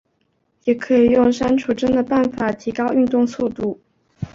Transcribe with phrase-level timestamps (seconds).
[0.63, 3.79] 也可以用删除帧的办法提高运动速度。